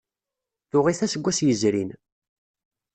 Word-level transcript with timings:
Tuɣ-it 0.69 0.99
aseggas 1.05 1.39
yezrin. 1.45 1.89